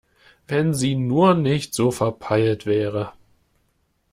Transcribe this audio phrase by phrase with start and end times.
[0.47, 3.13] Wenn sie nur nicht so verpeilt wäre!